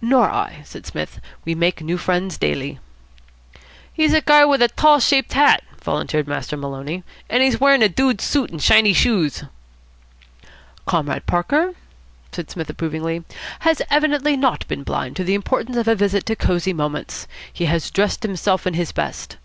[0.00, 1.20] "Nor I," said Psmith.
[1.44, 2.78] "We make new friends daily."
[3.92, 7.88] "He's a guy with a tall shaped hat," volunteered Master Maloney, "an' he's wearin' a
[7.88, 9.42] dude suit an' shiny shoes."
[10.86, 11.74] "Comrade Parker,"
[12.30, 13.24] said Psmith approvingly,
[13.66, 17.26] "has evidently not been blind to the importance of a visit to Cosy Moments.
[17.52, 19.32] He has dressed himself in his best.